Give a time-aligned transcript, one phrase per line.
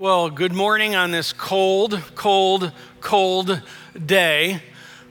[0.00, 3.60] Well, good morning on this cold, cold, cold
[4.06, 4.62] day.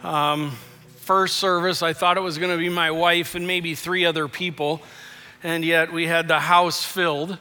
[0.02, 0.58] Um,
[1.02, 4.28] first service, I thought it was going to be my wife and maybe three other
[4.28, 4.82] people,
[5.44, 7.38] and yet we had the house filled.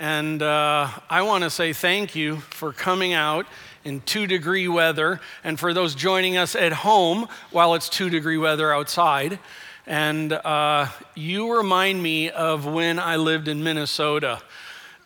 [0.00, 3.46] And uh, I want to say thank you for coming out
[3.84, 8.36] in two degree weather, and for those joining us at home while it's two degree
[8.36, 9.38] weather outside.
[9.86, 14.42] And uh, you remind me of when I lived in Minnesota,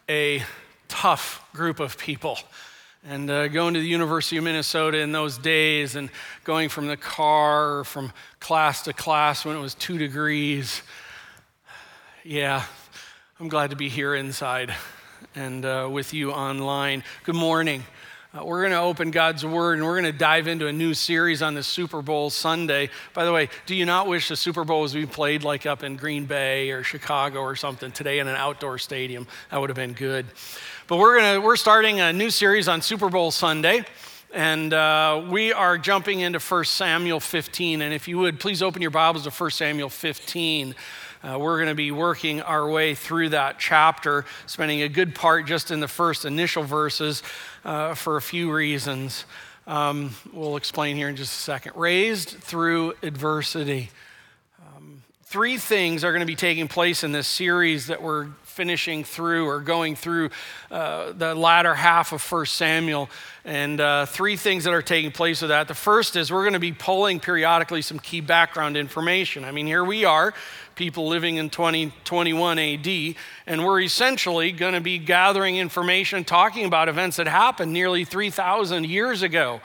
[0.08, 0.42] a
[0.94, 2.38] tough group of people.
[3.04, 6.08] And uh, going to the University of Minnesota in those days and
[6.44, 10.82] going from the car from class to class when it was two degrees.
[12.22, 12.64] Yeah,
[13.40, 14.72] I'm glad to be here inside
[15.34, 17.02] and uh, with you online.
[17.24, 17.82] Good morning.
[18.34, 20.92] Uh, we're going to open God's Word and we're going to dive into a new
[20.92, 22.90] series on the Super Bowl Sunday.
[23.12, 25.84] By the way, do you not wish the Super Bowl was being played like up
[25.84, 29.28] in Green Bay or Chicago or something today in an outdoor stadium?
[29.50, 30.26] That would have been good.
[30.86, 33.86] But we're, gonna, we're starting a new series on Super Bowl Sunday.
[34.34, 37.80] And uh, we are jumping into 1 Samuel 15.
[37.80, 40.74] And if you would, please open your Bibles to 1 Samuel 15.
[41.22, 45.46] Uh, we're going to be working our way through that chapter, spending a good part
[45.46, 47.22] just in the first initial verses
[47.64, 49.24] uh, for a few reasons.
[49.66, 51.76] Um, we'll explain here in just a second.
[51.76, 53.88] Raised through adversity.
[55.34, 59.48] Three things are going to be taking place in this series that we're finishing through
[59.48, 60.30] or going through
[60.70, 63.10] uh, the latter half of First Samuel.
[63.44, 65.66] And uh, three things that are taking place with that.
[65.66, 69.44] The first is we're going to be pulling periodically some key background information.
[69.44, 70.34] I mean, here we are,
[70.76, 73.16] people living in 2021 AD,
[73.48, 78.86] and we're essentially going to be gathering information, talking about events that happened nearly 3,000
[78.86, 79.60] years ago.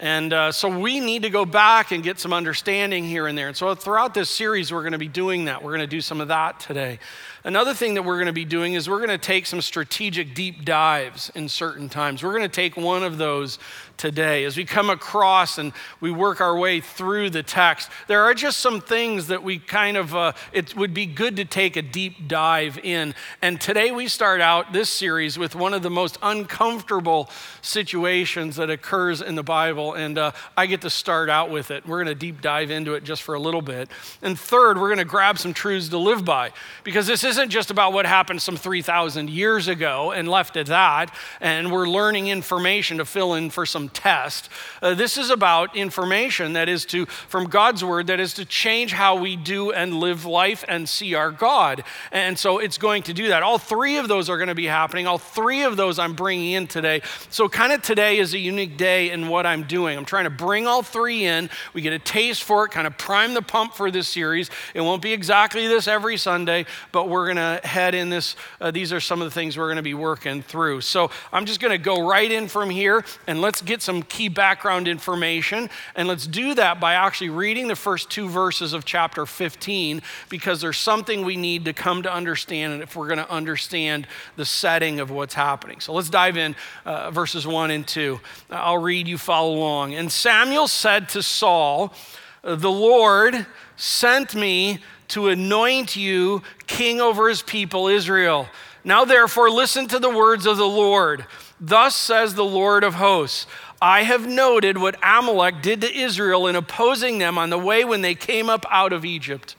[0.00, 3.48] And uh, so we need to go back and get some understanding here and there.
[3.48, 5.62] And so throughout this series, we're going to be doing that.
[5.62, 6.98] We're going to do some of that today.
[7.42, 10.34] Another thing that we're going to be doing is we're going to take some strategic
[10.34, 12.22] deep dives in certain times.
[12.22, 13.58] We're going to take one of those
[13.96, 14.44] today.
[14.44, 18.58] As we come across and we work our way through the text, there are just
[18.58, 22.28] some things that we kind of, uh, it would be good to take a deep
[22.28, 23.14] dive in.
[23.40, 27.30] And today we start out this series with one of the most uncomfortable
[27.62, 29.94] situations that occurs in the Bible.
[29.94, 31.86] And uh, I get to start out with it.
[31.86, 33.88] We're going to deep dive into it just for a little bit.
[34.20, 36.52] And third, we're going to grab some truths to live by
[36.84, 41.14] because this isn't just about what happened some 3,000 years ago and left at that.
[41.40, 44.48] And we're learning information to fill in for some test.
[44.82, 48.92] Uh, this is about information that is to, from God's word, that is to change
[48.92, 51.84] how we do and live life and see our God.
[52.10, 53.44] And so it's going to do that.
[53.44, 55.06] All three of those are going to be happening.
[55.06, 57.02] All three of those I'm bringing in today.
[57.28, 59.96] So, kind of today is a unique day in what I'm doing.
[59.96, 61.48] I'm trying to bring all three in.
[61.74, 64.50] We get a taste for it, kind of prime the pump for this series.
[64.74, 68.36] It won't be exactly this every Sunday, but we're going to head in this.
[68.60, 70.80] Uh, these are some of the things we're going to be working through.
[70.80, 74.28] So, I'm just going to go right in from here and let's get some key
[74.28, 75.70] background information.
[75.94, 80.60] And let's do that by actually reading the first two verses of chapter 15 because
[80.60, 84.06] there's something we need to come to understand and if we're going to understand
[84.36, 85.80] the setting of what's happening.
[85.80, 88.20] So let's dive in uh, verses 1 and 2.
[88.50, 89.94] I'll read, you follow along.
[89.94, 91.94] And Samuel said to Saul,
[92.42, 98.48] The Lord sent me to anoint you king over his people Israel.
[98.82, 101.26] Now, therefore, listen to the words of the Lord.
[101.60, 103.46] Thus says the Lord of hosts
[103.82, 108.02] I have noted what Amalek did to Israel in opposing them on the way when
[108.02, 109.56] they came up out of Egypt.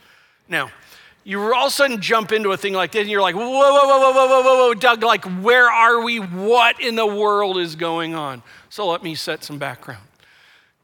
[0.47, 0.71] Now,
[1.23, 3.49] you all of a sudden jump into a thing like this and you're like, whoa,
[3.49, 6.17] whoa, whoa, whoa, whoa, whoa, whoa, whoa, Doug, like, where are we?
[6.17, 8.43] What in the world is going on?
[8.69, 10.03] So let me set some background.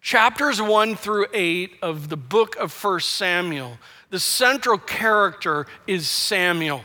[0.01, 3.77] Chapters one through eight of the book of First Samuel,
[4.09, 6.83] the central character is Samuel.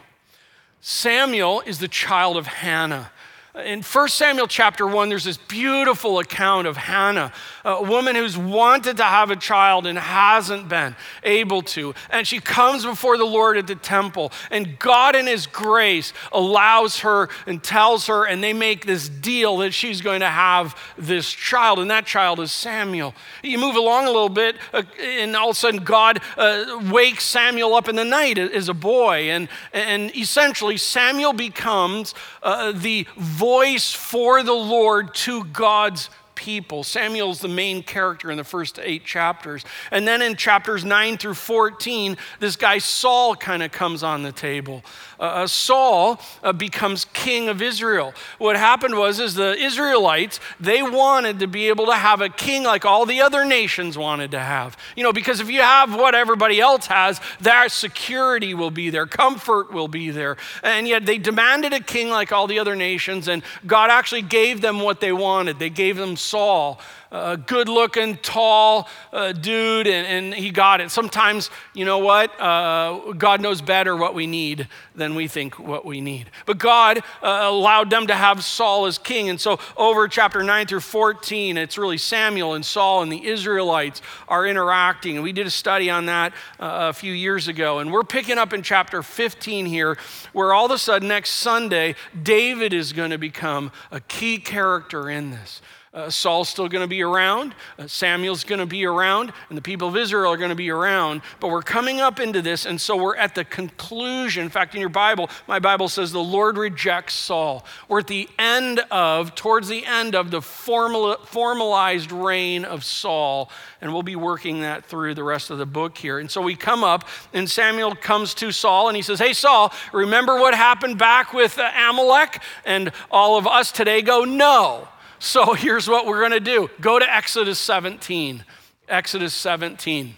[0.81, 3.11] Samuel is the child of Hannah.
[3.55, 7.33] In 1 Samuel chapter 1, there's this beautiful account of Hannah,
[7.65, 11.95] a woman who's wanted to have a child and hasn't been able to.
[12.11, 17.01] And she comes before the Lord at the temple, and God, in His grace, allows
[17.01, 21.31] her and tells her, and they make this deal that she's going to have this
[21.31, 23.15] child, and that child is Samuel.
[23.43, 27.25] You move along a little bit, uh, and all of a sudden, God uh, wakes
[27.25, 33.07] Samuel up in the night as a boy, and, and essentially, Samuel becomes uh, the
[33.17, 36.11] voice for the Lord to God's
[36.43, 36.83] people.
[36.83, 39.65] Samuel's the main character in the first eight chapters.
[39.93, 44.33] And then in chapters 9 through 14, this guy Saul kind of comes on the
[44.33, 44.83] table.
[45.21, 48.13] Uh, uh, Saul uh, becomes king of Israel.
[48.39, 52.65] What happened was is the Israelites, they wanted to be able to have a king
[52.65, 54.77] like all the other nations wanted to have.
[54.97, 59.07] You know, because if you have what everybody else has, that security will be there,
[59.07, 60.37] comfort will be there.
[60.65, 64.61] And yet they demanded a king like all the other nations, and God actually gave
[64.61, 65.61] them what they wanted.
[65.61, 66.81] They gave them Saul
[67.13, 70.91] a good looking, tall uh, dude, and, and, he got it.
[70.91, 72.41] Sometimes, you know what?
[72.41, 76.31] Uh, God knows better what we need than we think what we need.
[76.47, 79.29] But God uh, allowed them to have Saul as king.
[79.29, 84.01] And so, over chapter 9 through 14, it's really Samuel and Saul and the Israelites
[84.27, 85.17] are interacting.
[85.17, 87.81] And we did a study on that uh, a few years ago.
[87.81, 89.99] And we're picking up in chapter 15 here,
[90.33, 95.11] where all of a sudden, next Sunday, David is going to become a key character
[95.11, 95.61] in this.
[95.95, 99.63] Uh, Saul's still going to be around, uh, Samuel's going to be around, and the
[99.63, 101.21] people of Israel are going to be around.
[101.39, 104.45] But we're coming up into this, and so we're at the conclusion.
[104.45, 107.67] In fact, in your Bible, my Bible says the Lord rejects Saul.
[107.89, 113.51] We're at the end of, towards the end of the formal, formalized reign of Saul,
[113.83, 116.19] and we'll be working that through the rest of the book here.
[116.19, 119.71] And so we come up, and Samuel comes to Saul, and he says, Hey, Saul,
[119.93, 122.41] remember what happened back with uh, Amalek?
[122.65, 124.89] And all of us today go, No.
[125.23, 128.45] So here's what we're going to do go to Exodus 17.
[128.89, 130.17] Exodus 17.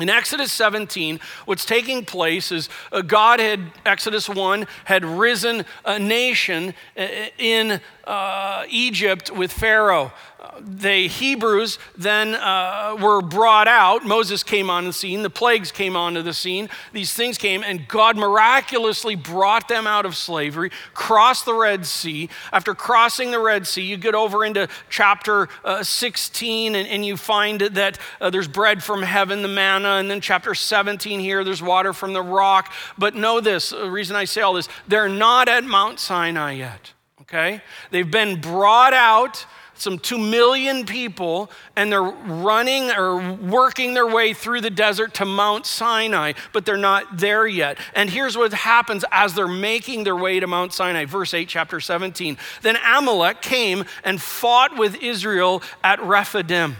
[0.00, 6.00] In Exodus 17, what's taking place is uh, God had, Exodus 1, had risen a
[6.00, 7.06] nation uh,
[7.38, 10.12] in uh, Egypt with Pharaoh
[10.60, 14.04] the Hebrews then uh, were brought out.
[14.04, 17.86] Moses came on the scene, the plagues came onto the scene, these things came, and
[17.88, 22.28] God miraculously brought them out of slavery, crossed the Red Sea.
[22.52, 27.16] After crossing the Red Sea, you get over into chapter uh, 16, and, and, you
[27.16, 31.62] find that uh, there's bread from heaven, the manna, and then chapter 17 here, there's
[31.62, 32.72] water from the rock.
[32.96, 36.92] But know this the reason I say all this, they're not at Mount Sinai yet.
[37.22, 37.60] Okay?
[37.90, 39.46] They've been brought out
[39.84, 45.24] some 2 million people, and they're running or working their way through the desert to
[45.24, 47.78] Mount Sinai, but they're not there yet.
[47.94, 51.78] And here's what happens as they're making their way to Mount Sinai, verse 8, chapter
[51.78, 52.36] 17.
[52.62, 56.76] Then Amalek came and fought with Israel at Rephidim.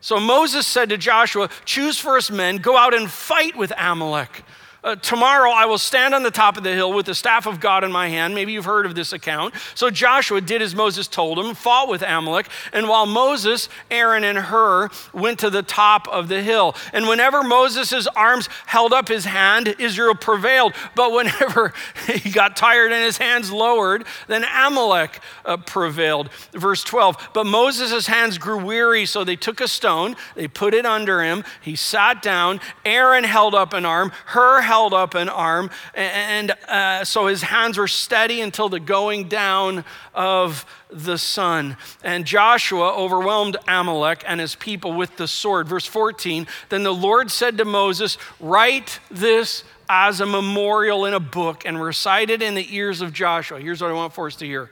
[0.00, 4.44] So Moses said to Joshua, Choose first men, go out and fight with Amalek.
[4.84, 7.58] Uh, tomorrow I will stand on the top of the hill with the staff of
[7.58, 8.34] God in my hand.
[8.34, 9.54] Maybe you've heard of this account.
[9.74, 12.46] So Joshua did as Moses told him, fought with Amalek.
[12.72, 16.76] And while Moses, Aaron, and Hur went to the top of the hill.
[16.92, 20.74] And whenever Moses' arms held up his hand, Israel prevailed.
[20.94, 21.72] But whenever
[22.06, 26.30] he got tired and his hands lowered, then Amalek uh, prevailed.
[26.52, 30.86] Verse 12 But Moses' hands grew weary, so they took a stone, they put it
[30.86, 31.42] under him.
[31.60, 32.60] He sat down.
[32.84, 34.12] Aaron held up an arm.
[34.26, 39.26] Hur held up an arm, and uh, so his hands were steady until the going
[39.26, 39.82] down
[40.14, 41.78] of the sun.
[42.04, 45.68] And Joshua overwhelmed Amalek and his people with the sword.
[45.68, 51.20] Verse 14 Then the Lord said to Moses, Write this as a memorial in a
[51.20, 53.58] book and recite it in the ears of Joshua.
[53.58, 54.70] Here's what I want for us to hear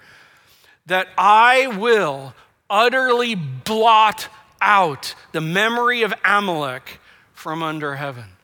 [0.84, 2.34] that I will
[2.68, 4.28] utterly blot
[4.60, 7.00] out the memory of Amalek
[7.32, 8.35] from under heaven.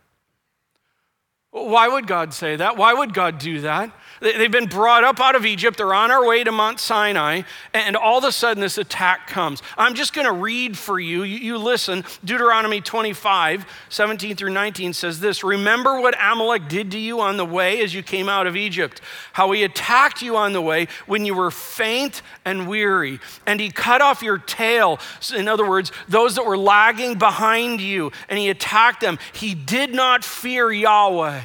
[1.52, 2.78] Why would God say that?
[2.78, 3.92] Why would God do that?
[4.22, 5.76] They've been brought up out of Egypt.
[5.76, 7.42] They're on our way to Mount Sinai.
[7.74, 9.62] And all of a sudden, this attack comes.
[9.76, 11.24] I'm just going to read for you.
[11.24, 11.58] you.
[11.58, 12.04] listen.
[12.24, 17.44] Deuteronomy 25, 17 through 19 says this Remember what Amalek did to you on the
[17.44, 19.02] way as you came out of Egypt,
[19.34, 23.20] how he attacked you on the way when you were faint and weary.
[23.44, 25.00] And he cut off your tail.
[25.36, 29.18] In other words, those that were lagging behind you, and he attacked them.
[29.34, 31.41] He did not fear Yahweh.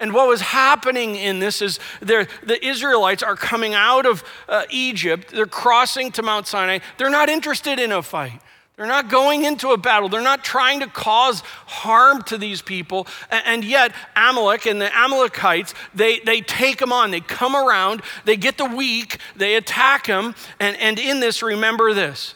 [0.00, 2.26] And what was happening in this is the
[2.62, 6.78] Israelites are coming out of uh, Egypt, they're crossing to Mount Sinai.
[6.96, 8.40] They're not interested in a fight.
[8.76, 10.08] They're not going into a battle.
[10.08, 13.06] They're not trying to cause harm to these people.
[13.30, 17.10] And yet, Amalek and the Amalekites, they, they take them on.
[17.10, 20.34] They come around, they get the weak, they attack them.
[20.58, 22.34] And, and in this, remember this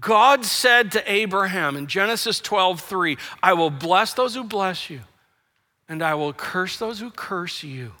[0.00, 5.00] God said to Abraham in Genesis 12 3, I will bless those who bless you
[5.92, 7.92] and I will curse those who curse you.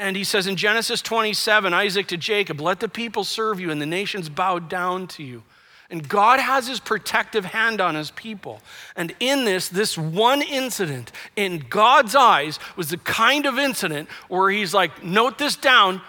[0.00, 3.80] And he says in Genesis 27, Isaac to Jacob, let the people serve you and
[3.80, 5.44] the nations bow down to you.
[5.88, 8.60] And God has his protective hand on his people.
[8.96, 14.50] And in this, this one incident, in God's eyes, was the kind of incident where
[14.50, 16.02] he's like, note this down,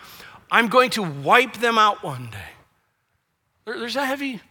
[0.50, 2.50] I'm going to wipe them out one day.
[3.66, 4.42] There's a heavy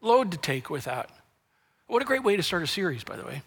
[0.00, 1.10] load to take with that.
[1.88, 3.42] What a great way to start a series, by the way.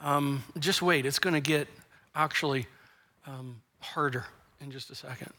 [0.00, 1.68] Um, just wait, it's going to get
[2.14, 2.66] actually
[3.26, 4.24] um, harder
[4.60, 5.32] in just a second.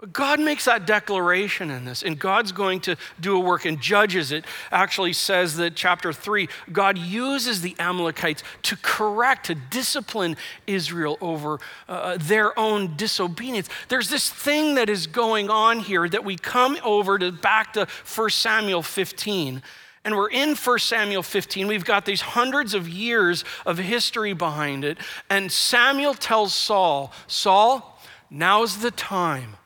[0.00, 3.78] But God makes that declaration in this, and God's going to do a work and
[3.78, 4.46] judges it.
[4.72, 11.58] Actually, says that chapter three, God uses the Amalekites to correct, to discipline Israel over
[11.86, 13.68] uh, their own disobedience.
[13.88, 17.86] There's this thing that is going on here that we come over to back to
[18.14, 19.62] 1 Samuel 15.
[20.04, 21.66] And we're in 1 Samuel 15.
[21.66, 24.98] We've got these hundreds of years of history behind it.
[25.28, 29.56] And Samuel tells Saul, Saul, now's the time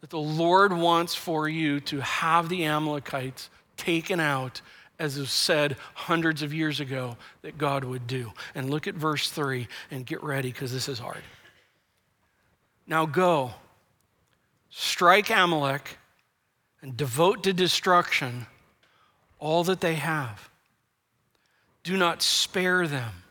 [0.00, 4.60] that the Lord wants for you to have the Amalekites taken out,
[4.98, 8.32] as was said hundreds of years ago that God would do.
[8.56, 11.22] And look at verse 3 and get ready because this is hard.
[12.84, 13.52] Now go,
[14.70, 15.98] strike Amalek,
[16.82, 18.48] and devote to destruction
[19.42, 20.48] all that they have.
[21.82, 23.24] Do not spare them,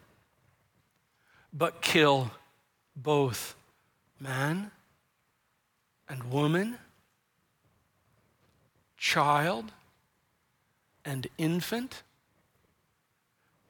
[1.53, 2.31] but kill
[2.97, 3.55] both
[4.19, 4.71] man
[6.09, 6.77] and woman,
[8.97, 9.71] child
[11.05, 12.03] and infant,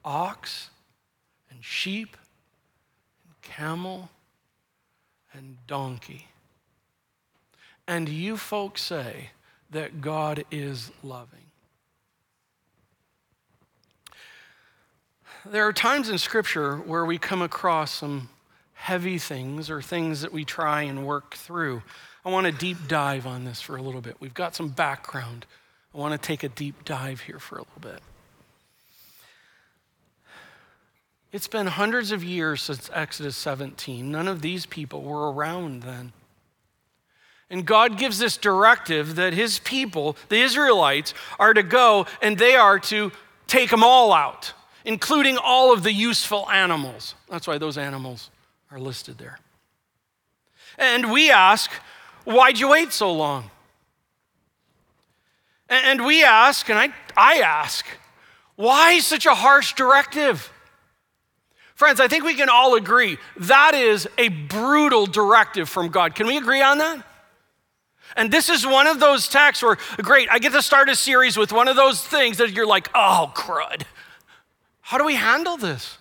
[0.04, 0.68] ox
[1.48, 2.16] and sheep
[3.24, 4.10] and camel
[5.32, 6.26] and donkey.
[7.86, 9.30] And you folks say
[9.70, 11.51] that God is loving.
[15.44, 18.28] There are times in Scripture where we come across some
[18.74, 21.82] heavy things or things that we try and work through.
[22.24, 24.16] I want to deep dive on this for a little bit.
[24.20, 25.46] We've got some background.
[25.92, 28.00] I want to take a deep dive here for a little bit.
[31.32, 34.12] It's been hundreds of years since Exodus 17.
[34.12, 36.12] None of these people were around then.
[37.50, 42.54] And God gives this directive that his people, the Israelites, are to go and they
[42.54, 43.10] are to
[43.48, 44.52] take them all out,
[44.84, 47.14] including all of the useful animals.
[47.28, 48.30] That's why those animals
[48.70, 49.38] are listed there.
[50.78, 51.70] And we ask,
[52.24, 53.50] Why'd you wait so long?
[55.68, 57.86] And we ask, and I, I ask,
[58.56, 60.52] why such a harsh directive?
[61.74, 66.14] Friends, I think we can all agree that is a brutal directive from God.
[66.14, 67.04] Can we agree on that?
[68.14, 71.38] And this is one of those texts where, great, I get to start a series
[71.38, 73.84] with one of those things that you're like, oh, crud.
[74.92, 75.96] How do we handle this?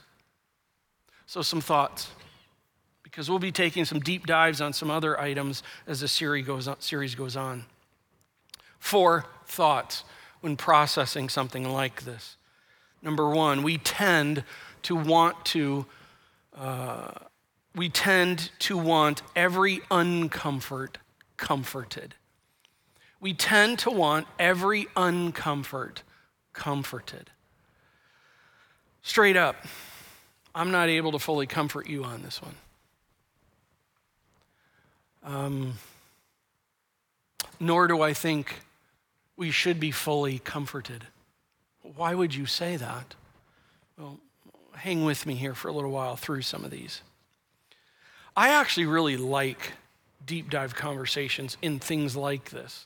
[1.25, 2.09] So, some thoughts
[3.03, 6.45] because we'll be taking some deep dives on some other items as the series
[7.15, 7.63] goes on.
[8.79, 10.03] Four thoughts
[10.41, 12.35] when processing something like this.
[13.01, 14.43] Number one, we tend
[14.81, 15.85] to want to
[16.53, 17.11] uh,
[17.73, 20.97] we tend to want every uncomfort
[21.37, 22.15] comforted.
[23.21, 25.99] We tend to want every uncomfort
[26.51, 27.29] comforted.
[29.03, 29.55] Straight up,
[30.53, 32.55] I'm not able to fully comfort you on this one.
[35.23, 35.73] Um,
[37.59, 38.59] nor do I think
[39.37, 41.05] we should be fully comforted.
[41.95, 43.15] Why would you say that?
[43.97, 44.19] Well,
[44.73, 47.01] hang with me here for a little while through some of these.
[48.35, 49.73] I actually really like
[50.25, 52.85] deep dive conversations in things like this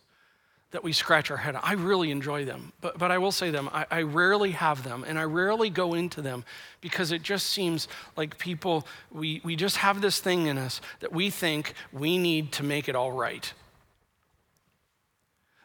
[0.72, 1.56] that we scratch our head.
[1.64, 3.70] I really enjoy them, but, but I will say them.
[3.72, 6.44] I, I rarely have them, and I rarely go into them
[6.82, 11.14] because it just seems like people, we, we just have this thing in us that
[11.14, 13.54] we think we need to make it all right,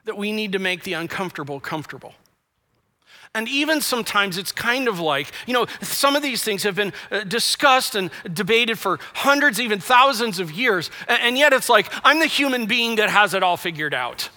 [0.05, 2.15] that we need to make the uncomfortable comfortable.
[3.35, 6.93] And even sometimes it's kind of like, you know, some of these things have been
[7.13, 10.91] uh, discussed and debated for hundreds, even thousands of years.
[11.07, 14.31] And yet it's like, I'm the human being that has it all figured out.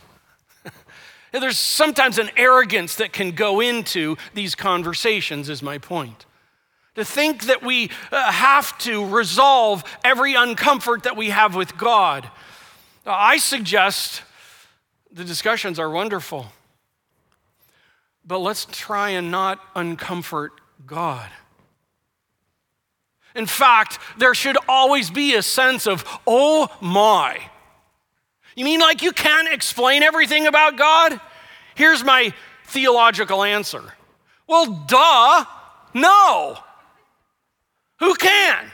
[1.41, 6.25] There's sometimes an arrogance that can go into these conversations, is my point.
[6.95, 12.29] To think that we uh, have to resolve every uncomfort that we have with God.
[13.05, 14.21] I suggest
[15.11, 16.47] the discussions are wonderful,
[18.25, 20.49] but let's try and not uncomfort
[20.85, 21.29] God.
[23.35, 27.49] In fact, there should always be a sense of, oh my,
[28.55, 31.19] you mean like you can't explain everything about God?
[31.75, 32.33] Here's my
[32.65, 33.93] theological answer.
[34.47, 35.45] Well, duh,
[35.93, 36.57] no.
[37.99, 38.71] Who can?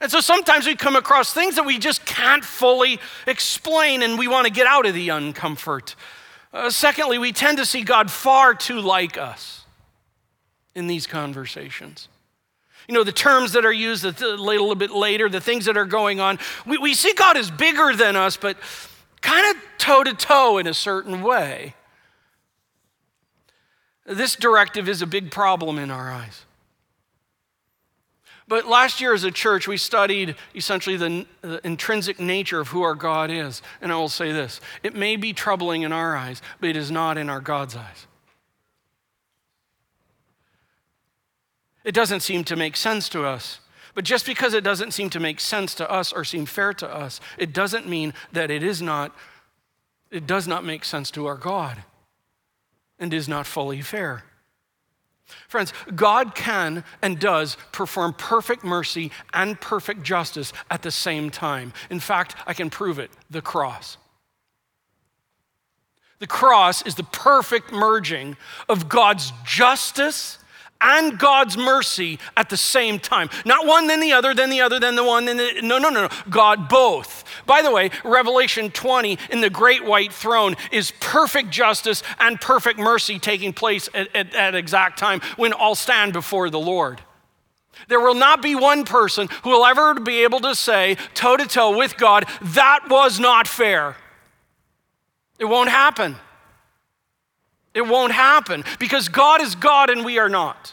[0.00, 4.28] And so sometimes we come across things that we just can't fully explain and we
[4.28, 5.94] want to get out of the uncomfort.
[6.52, 9.64] Uh, secondly, we tend to see God far too like us
[10.74, 12.08] in these conversations
[12.88, 15.86] you know, the terms that are used a little bit later, the things that are
[15.86, 16.38] going on.
[16.64, 18.56] We, we see God as bigger than us, but
[19.20, 21.74] kind of toe to toe in a certain way.
[24.04, 26.44] This directive is a big problem in our eyes.
[28.48, 32.82] But last year as a church, we studied essentially the, the, intrinsic nature of who
[32.82, 33.60] our God is.
[33.80, 36.90] And I will say this it may be troubling in our eyes, but it is
[36.90, 38.06] not in our God's eyes.
[41.86, 43.60] It doesn't seem to make sense to us.
[43.94, 46.94] But just because it doesn't seem to make sense to us or seem fair to
[46.94, 49.14] us, it doesn't mean that it is not,
[50.10, 51.84] it does not make sense to our God
[52.98, 54.24] and is not fully fair.
[55.46, 61.72] Friends, God can and does perform perfect mercy and perfect justice at the same time.
[61.88, 63.96] In fact, I can prove it the cross.
[66.18, 68.36] The cross is the perfect merging
[68.68, 70.38] of God's justice
[70.80, 73.28] and God's mercy at the same time.
[73.44, 75.60] Not one, then the other, then the other, then the one, then the.
[75.62, 76.08] No, no, no, no.
[76.28, 77.24] God both.
[77.46, 82.78] By the way, Revelation 20 in the great white throne is perfect justice and perfect
[82.78, 87.00] mercy taking place at, at, at exact time when all stand before the Lord.
[87.88, 91.46] There will not be one person who will ever be able to say, toe to
[91.46, 93.96] toe with God, that was not fair.
[95.38, 96.16] It won't happen.
[97.76, 100.72] It won't happen because God is God and we are not.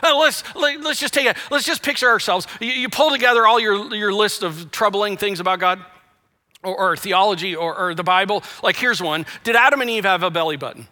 [0.00, 2.46] Uh, let's, let, us let us just take a, let's just picture ourselves.
[2.60, 5.84] You, you, pull together all your, your list of troubling things about God
[6.62, 8.44] or, or theology or, or, the Bible.
[8.62, 10.86] Like, here's one Did Adam and Eve have a belly button?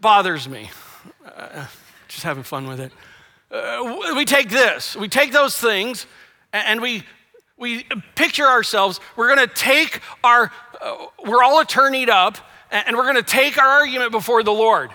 [0.00, 0.70] Bothers me.
[1.24, 1.66] Uh,
[2.06, 2.92] just having fun with it.
[3.50, 6.06] Uh, we take this, we take those things,
[6.52, 7.02] and we,
[7.56, 9.00] we picture ourselves.
[9.16, 12.38] We're going to take our, uh, we're all attorneyed up,
[12.70, 14.90] and we're going to take our argument before the Lord.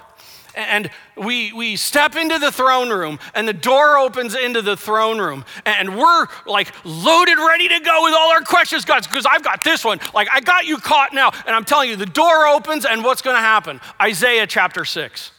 [0.56, 5.20] And we, we step into the throne room, and the door opens into the throne
[5.20, 9.44] room, and we're like loaded, ready to go with all our questions, God, because I've
[9.44, 10.00] got this one.
[10.14, 11.32] Like, I got you caught now.
[11.48, 13.82] And I'm telling you, the door opens, and what's going to happen?
[14.00, 15.32] Isaiah chapter 6.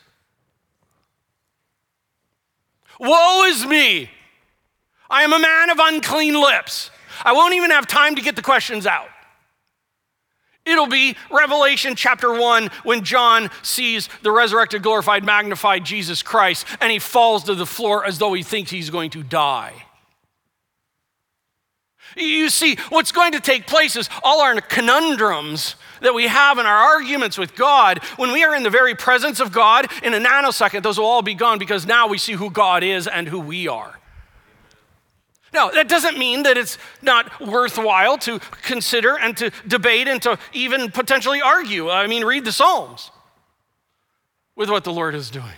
[2.99, 4.11] Woe is me!
[5.11, 6.91] I am a man of unclean lips.
[7.25, 9.09] I won't even have time to get the questions out.
[10.67, 16.91] It'll be Revelation chapter 1 when John sees the resurrected, glorified, magnified Jesus Christ and
[16.91, 19.85] he falls to the floor as though he thinks he's going to die.
[22.17, 26.67] You see, what's going to take place is all our conundrums that we have in
[26.67, 30.21] our arguments with God, when we are in the very presence of God, in a
[30.21, 33.41] nanosecond, those will all be gone because now we see who God is and who
[33.41, 33.99] we are.
[35.55, 40.37] Now, that doesn't mean that it's not worthwhile to consider and to debate and to
[40.53, 41.89] even potentially argue.
[41.89, 43.13] I mean, read the Psalms
[44.57, 45.55] with what the Lord is doing.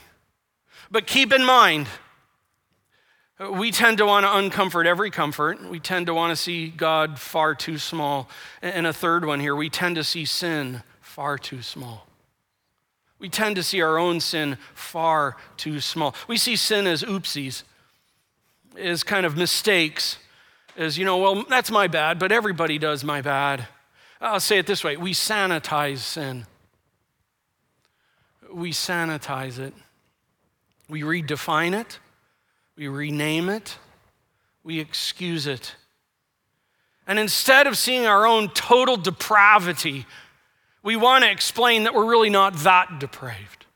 [0.91, 1.89] But keep in mind,
[3.51, 5.67] we tend to want to uncomfort every comfort.
[5.67, 8.29] We tend to want to see God far too small.
[8.61, 12.07] And a third one here, we tend to see sin far too small.
[13.19, 16.15] We tend to see our own sin far too small.
[16.29, 17.63] We see sin as oopsies
[18.77, 20.19] is kind of mistakes,
[20.77, 23.67] is, you know, well, that's my bad, but everybody does my bad.
[24.21, 26.47] I'll say it this way we sanitize sin.
[28.53, 29.75] We sanitize it.
[30.89, 31.99] We redefine it.
[32.77, 33.77] We rename it.
[34.63, 35.75] We excuse it.
[37.07, 40.07] And instead of seeing our own total depravity,
[40.83, 43.67] we want to explain that we're really not that depraved.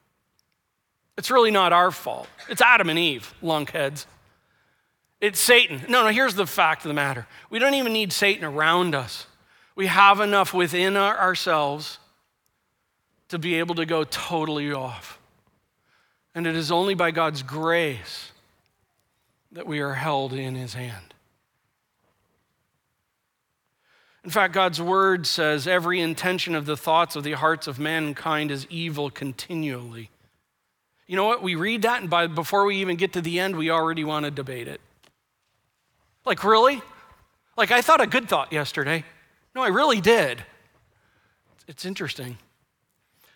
[1.17, 2.29] It's really not our fault.
[2.49, 4.07] It's Adam and Eve, lunkheads.
[5.21, 5.85] It's Satan.
[5.89, 9.27] No, no, here's the fact of the matter we don't even need Satan around us.
[9.77, 11.99] We have enough within our, ourselves
[13.29, 15.19] to be able to go totally off.
[16.35, 18.33] And it is only by God's grace
[19.53, 21.15] that we are held in his hand.
[24.23, 28.51] In fact, God's word says every intention of the thoughts of the hearts of mankind
[28.51, 30.11] is evil continually.
[31.07, 31.43] You know what?
[31.43, 34.27] We read that, and by, before we even get to the end, we already want
[34.27, 34.81] to debate it.
[36.25, 36.83] Like, really?
[37.57, 39.05] Like, I thought a good thought yesterday.
[39.55, 40.45] No, I really did.
[41.67, 42.39] It's interesting.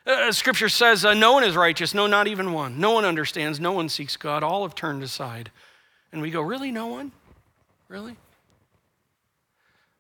[0.07, 2.79] Uh, scripture says, uh, No one is righteous, no, not even one.
[2.79, 4.43] No one understands, no one seeks God.
[4.43, 5.51] All have turned aside.
[6.13, 6.71] And we go, Really?
[6.71, 7.13] No one?
[7.89, 8.17] Really?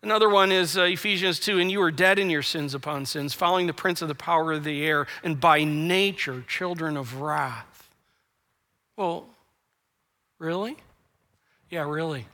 [0.02, 3.32] Another one is uh, Ephesians 2 and you are dead in your sins upon sins,
[3.32, 7.88] following the prince of the power of the air, and by nature children of wrath.
[8.96, 9.24] Well,
[10.38, 10.76] really?
[11.70, 12.26] Yeah, really.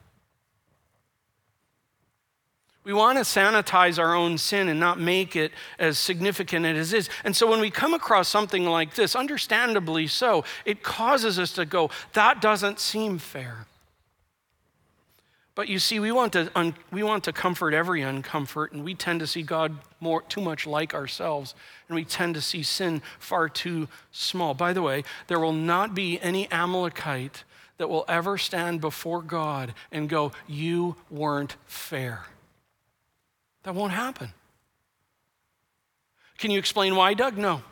[2.83, 6.99] We want to sanitize our own sin and not make it as significant as it
[6.99, 7.11] is.
[7.25, 11.67] And so when we come across something like this, understandably so, it causes us to
[11.67, 13.67] go, that doesn't seem fair.
[15.55, 18.95] But you see, we want to, un, we want to comfort every uncomfort, and we
[18.95, 21.55] tend to see God more, too much like ourselves,
[21.89, 24.55] and we tend to see sin far too small.
[24.55, 27.45] By the way, there will not be any Amalekite
[27.77, 32.25] that will ever stand before God and go, You weren't fair.
[33.63, 34.33] That won't happen.
[36.39, 37.37] Can you explain why, Doug?
[37.37, 37.63] No.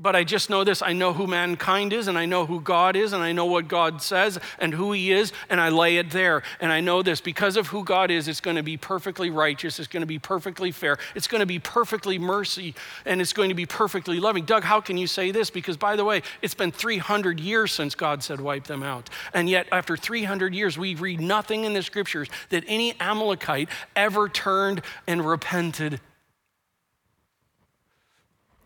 [0.00, 2.94] But I just know this I know who mankind is, and I know who God
[2.94, 6.12] is, and I know what God says and who He is, and I lay it
[6.12, 6.44] there.
[6.60, 9.80] And I know this because of who God is, it's going to be perfectly righteous,
[9.80, 13.48] it's going to be perfectly fair, it's going to be perfectly mercy, and it's going
[13.48, 14.44] to be perfectly loving.
[14.44, 15.50] Doug, how can you say this?
[15.50, 19.10] Because, by the way, it's been 300 years since God said, wipe them out.
[19.34, 24.28] And yet, after 300 years, we read nothing in the scriptures that any Amalekite ever
[24.28, 26.00] turned and repented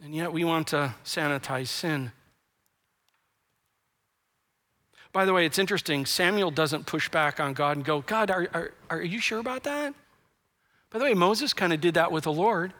[0.02, 2.12] and yet we want to sanitize sin.
[5.12, 6.06] By the way, it's interesting.
[6.06, 9.62] Samuel doesn't push back on God and go, God, are, are, are you sure about
[9.64, 9.94] that?
[10.90, 12.72] By the way, Moses kind of did that with the Lord.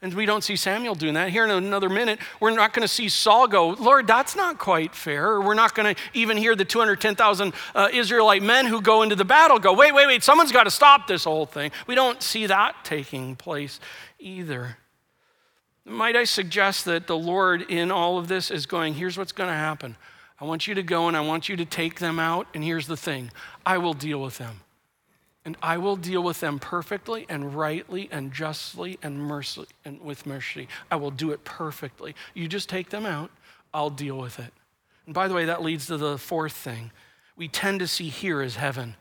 [0.00, 1.30] And we don't see Samuel doing that.
[1.30, 4.94] Here in another minute, we're not going to see Saul go, Lord, that's not quite
[4.94, 5.28] fair.
[5.28, 9.14] Or we're not going to even hear the 210,000 uh, Israelite men who go into
[9.14, 11.70] the battle go, wait, wait, wait, someone's got to stop this whole thing.
[11.86, 13.78] We don't see that taking place
[14.18, 14.76] either.
[15.84, 19.48] Might I suggest that the Lord in all of this is going, here's what's going
[19.48, 19.96] to happen.
[20.40, 22.46] I want you to go and I want you to take them out.
[22.54, 23.30] And here's the thing
[23.66, 24.60] I will deal with them.
[25.44, 30.24] And I will deal with them perfectly and rightly and justly and mercy and with
[30.24, 30.68] mercy.
[30.90, 32.14] I will do it perfectly.
[32.32, 33.30] You just take them out,
[33.74, 34.52] I'll deal with it.
[35.06, 36.92] And by the way, that leads to the fourth thing.
[37.36, 38.94] We tend to see here as heaven.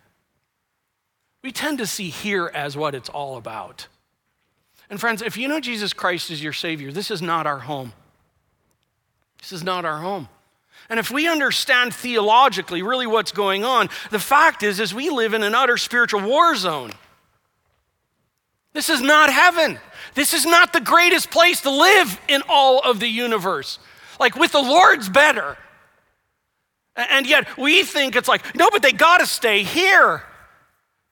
[1.44, 3.88] We tend to see here as what it's all about.
[4.92, 7.94] And friends, if you know Jesus Christ as your Savior, this is not our home.
[9.40, 10.28] This is not our home.
[10.90, 15.34] And if we understand theologically really what's going on, the fact is is we live
[15.34, 16.92] in an utter spiritual war zone.
[18.74, 19.80] This is not heaven.
[20.14, 23.80] This is not the greatest place to live in all of the universe.
[24.20, 25.58] Like with the Lord's better.
[26.98, 30.24] And yet we think it's like, no, but they got to stay here.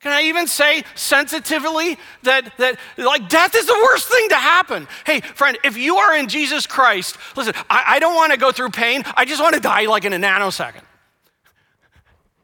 [0.02, 4.88] Can I even say sensitively that, that like death is the worst thing to happen?
[5.06, 8.54] Hey, friend, if you are in Jesus Christ, listen, I, I don't want to go
[8.54, 9.04] through pain.
[9.18, 10.84] I just want to die like in a nanosecond.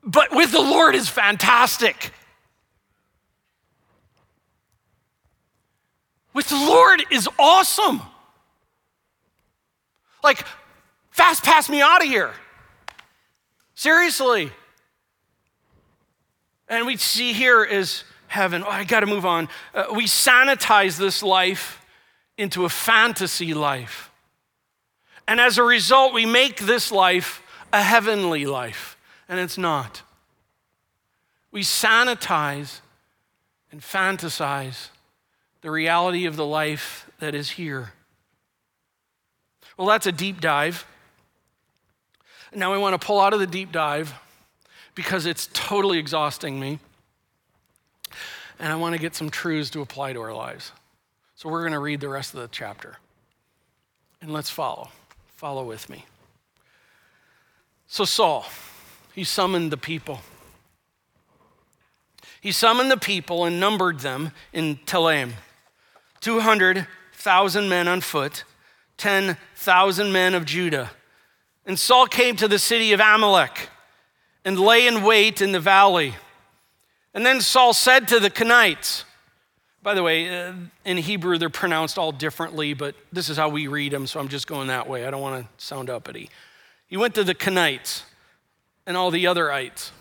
[0.03, 2.11] But with the Lord is fantastic.
[6.33, 8.01] With the Lord is awesome.
[10.21, 10.45] Like,
[11.11, 12.33] fast pass me out of here.
[13.75, 14.51] Seriously.
[16.67, 18.63] And we see here is heaven.
[18.65, 19.49] Oh, I got to move on.
[19.73, 21.81] Uh, we sanitize this life
[22.37, 24.11] into a fantasy life.
[25.27, 28.97] And as a result, we make this life a heavenly life,
[29.27, 30.01] and it's not.
[31.51, 32.81] We sanitize
[33.71, 34.89] and fantasize
[35.61, 37.93] the reality of the life that is here.
[39.77, 40.85] Well, that's a deep dive.
[42.53, 44.13] Now we want to pull out of the deep dive
[44.95, 46.79] because it's totally exhausting me.
[48.57, 50.71] And I want to get some truths to apply to our lives.
[51.35, 52.97] So we're going to read the rest of the chapter.
[54.21, 54.89] And let's follow.
[55.35, 56.05] Follow with me.
[57.87, 58.45] So Saul,
[59.13, 60.21] he summoned the people.
[62.39, 65.33] He summoned the people and numbered them in Telaim
[66.21, 68.43] 200,000 men on foot,
[68.97, 70.91] 10,000 men of Judah.
[71.65, 73.69] And Saul came to the city of Amalek
[74.45, 76.15] and lay in wait in the valley.
[77.13, 79.03] And then Saul said to the Kenites,
[79.81, 80.53] by the way, uh,
[80.83, 84.29] in Hebrew they're pronounced all differently, but this is how we read them, so I'm
[84.29, 85.05] just going that way.
[85.05, 86.29] I don't want to sound uppity.
[86.87, 88.03] He went to the Kenites
[88.85, 89.91] and all the other ites.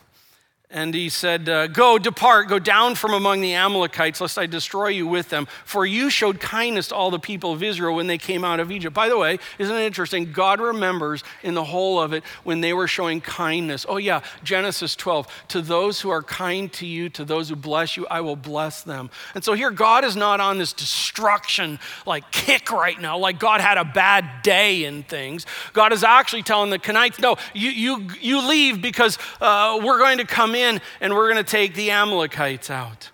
[0.75, 4.89] And he said, uh, Go, depart, go down from among the Amalekites, lest I destroy
[4.89, 5.47] you with them.
[5.65, 8.73] For you showed kindness to all the people of Israel when they came out of
[8.73, 8.93] Egypt.
[8.93, 10.33] By the way, isn't it interesting?
[10.33, 13.87] God remembers in the whole of it when they were showing kindness.
[13.89, 15.29] Oh, yeah, Genesis 12.
[15.49, 18.83] To those who are kind to you, to those who bless you, I will bless
[18.83, 19.11] them.
[19.37, 23.61] And so here, God is not on this destruction like kick right now, like God
[23.61, 25.47] had a bad day in things.
[25.73, 30.19] God is actually telling the Kenites, No, you, you, you leave because uh, we're going
[30.19, 30.64] to come in
[31.01, 33.11] and we're going to take the Amalekites out.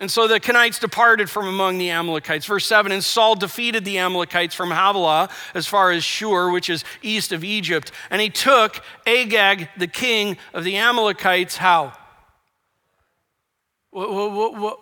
[0.00, 2.46] And so the Kenites departed from among the Amalekites.
[2.46, 6.84] Verse 7 And Saul defeated the Amalekites from Havilah as far as Shur, which is
[7.02, 7.92] east of Egypt.
[8.08, 11.92] And he took Agag, the king of the Amalekites, how?
[13.90, 14.78] What, what, what,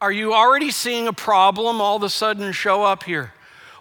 [0.00, 3.32] Are you already seeing a problem all of a sudden show up here?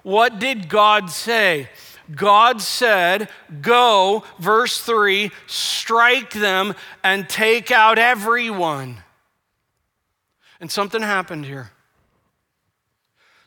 [0.04, 1.70] What did God say?
[2.16, 3.30] God said,
[3.62, 8.98] Go, verse 3, strike them and take out everyone.
[10.60, 11.72] And something happened here.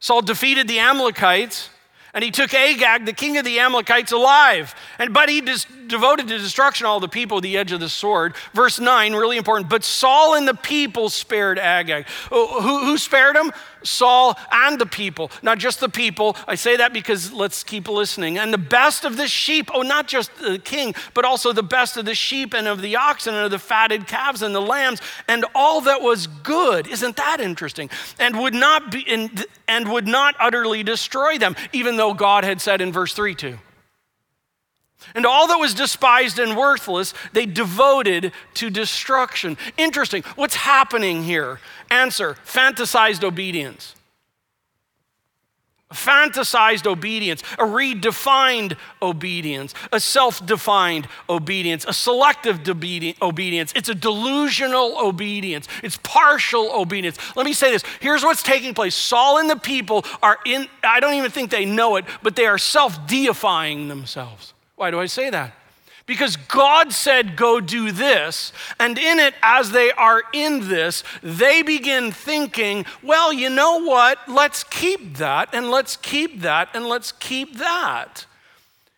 [0.01, 1.71] Saul defeated the Amalekites
[2.15, 4.73] and he took Agag, the king of the Amalekites, alive.
[5.01, 8.37] And but he devoted to destruction all the people with the edge of the sword.
[8.53, 9.69] Verse 9, really important.
[9.69, 12.07] But Saul and the people spared Agag.
[12.31, 13.51] Oh, who, who spared him?
[13.85, 16.37] Saul and the people, not just the people.
[16.49, 18.39] I say that because let's keep listening.
[18.39, 21.97] And the best of the sheep, oh, not just the king, but also the best
[21.97, 25.01] of the sheep and of the oxen and of the fatted calves and the lambs
[25.29, 26.87] and all that was good.
[26.87, 27.91] Isn't that interesting?
[28.19, 32.61] And would not be and, and would not utterly destroy them, even though God had
[32.61, 33.59] said in verse 3 to.
[35.15, 39.59] And all that was despised and worthless, they devoted to destruction.
[39.77, 40.23] Interesting.
[40.37, 41.61] What's happening here?
[41.95, 43.95] Answer fantasized obedience.
[45.93, 52.69] Fantasized obedience, a redefined obedience, a self defined obedience, a selective
[53.23, 53.73] obedience.
[53.77, 57.17] It's a delusional obedience, it's partial obedience.
[57.37, 60.99] Let me say this here's what's taking place Saul and the people are in, I
[60.99, 64.53] don't even think they know it, but they are self deifying themselves.
[64.75, 65.55] Why do I say that?
[66.07, 68.53] Because God said, go do this.
[68.79, 74.19] And in it, as they are in this, they begin thinking, well, you know what?
[74.29, 78.27] Let's keep that, and let's keep that, and let's keep that.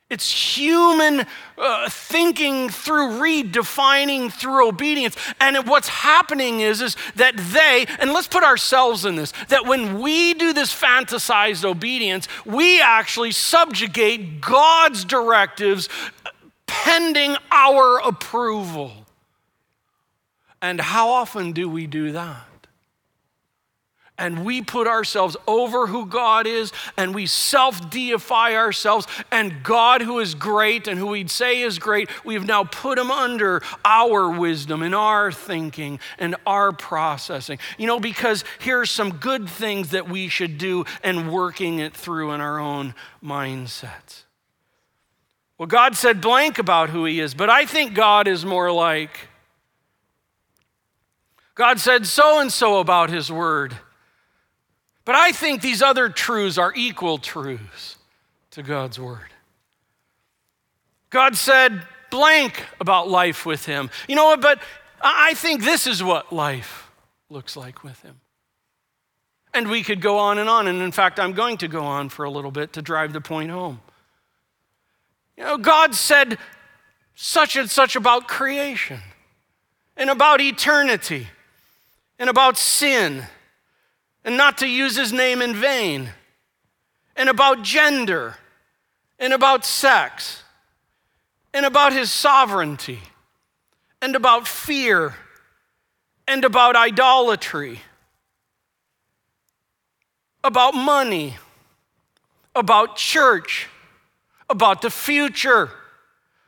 [0.09, 1.27] It's human
[1.59, 5.16] uh, thinking through redefining through obedience.
[5.40, 10.01] And what's happening is, is that they, and let's put ourselves in this, that when
[10.01, 15.88] we do this fantasized obedience, we actually subjugate God's directives
[16.66, 18.92] pending our approval.
[20.61, 22.46] And how often do we do that?
[24.18, 29.07] and we put ourselves over who God is and we self deify ourselves.
[29.31, 33.11] And God, who is great and who we'd say is great, we've now put him
[33.11, 37.59] under our wisdom and our thinking and our processing.
[37.79, 42.33] You know, because here's some good things that we should do and working it through
[42.33, 44.25] in our own mindsets.
[45.59, 49.11] Well, God said blank about who he is, but I think God is more like
[51.55, 53.75] God said so and so about his word.
[55.07, 57.97] But I think these other truths are equal truths
[58.51, 59.31] to God's word.
[61.09, 63.90] God said blank about life with him.
[64.09, 64.42] You know what?
[64.42, 64.61] But
[65.01, 66.90] I think this is what life
[67.31, 68.21] looks like with him.
[69.55, 70.66] And we could go on and on.
[70.66, 73.23] And in fact, I'm going to go on for a little bit to drive the
[73.23, 73.81] point home.
[75.37, 76.38] You know, God said
[77.14, 79.01] such and such about creation
[79.96, 81.29] and about eternity
[82.18, 83.25] and about sin
[84.27, 86.11] and not to use his name in vain,
[87.14, 88.35] and about gender,
[89.20, 90.42] and about sex,
[91.55, 92.99] and about his sovereignty,
[94.03, 95.14] and about fear,
[96.27, 97.81] and about idolatry,
[100.42, 101.37] about money,
[102.57, 103.68] about church,
[104.48, 105.70] about the future,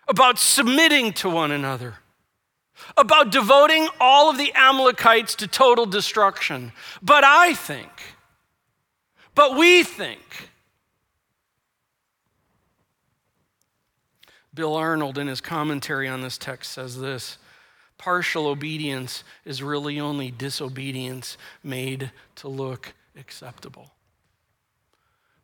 [0.08, 1.94] about submitting to one another
[2.96, 6.72] about devoting all of the Amalekites to total destruction.
[7.02, 7.90] But I think,
[9.34, 10.50] but we think,
[14.54, 17.38] Bill Arnold, in his commentary on this text, says this
[17.96, 23.92] partial obedience is really only disobedience made to look acceptable.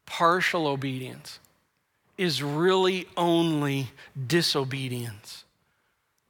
[0.07, 1.39] Partial obedience
[2.17, 3.89] is really only
[4.27, 5.45] disobedience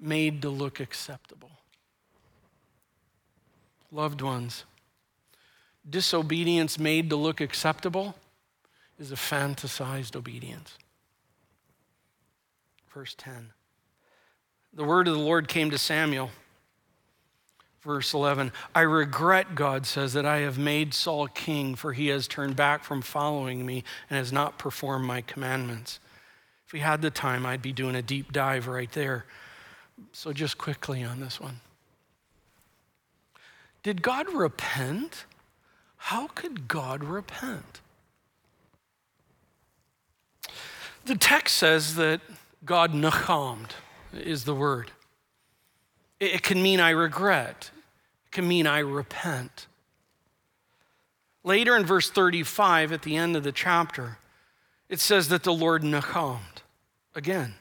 [0.00, 1.50] made to look acceptable.
[3.92, 4.64] Loved ones,
[5.88, 8.16] disobedience made to look acceptable
[8.98, 10.76] is a fantasized obedience.
[12.92, 13.52] Verse 10.
[14.72, 16.30] The word of the Lord came to Samuel.
[17.84, 22.26] Verse 11 I regret, God says, that I have made Saul king, for he has
[22.26, 26.00] turned back from following me and has not performed my commandments.
[26.66, 29.26] If we had the time, I'd be doing a deep dive right there.
[30.12, 31.60] So, just quickly on this one.
[33.82, 35.26] Did God repent?
[35.96, 37.80] How could God repent?
[41.04, 42.22] The text says that
[42.64, 43.70] God nachamed
[44.14, 44.90] is the word.
[46.24, 47.70] It can mean I regret,
[48.26, 49.66] it can mean I repent.
[51.42, 54.16] Later in verse 35, at the end of the chapter,
[54.88, 56.62] it says that the Lord nachamed
[57.14, 57.54] again.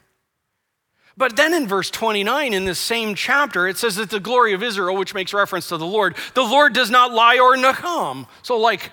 [1.15, 4.63] But then in verse 29 in this same chapter, it says that the glory of
[4.63, 8.28] Israel, which makes reference to the Lord, the Lord does not lie or nacham.
[8.41, 8.91] So, like,